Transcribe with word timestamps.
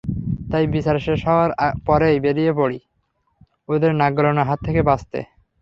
তাই 0.51 0.65
বিচার 0.67 0.95
শেষ 0.99 1.19
হওয়ার 1.27 1.49
পরেই 1.85 2.17
বেরিয়ে 2.19 2.51
পড়ি, 2.53 2.79
ওদের 3.69 3.91
নাক 3.95 4.11
গলানোর 4.17 4.47
হাত 4.49 4.59
থেকে 4.67 4.81
বাঁচতে। 4.83 5.19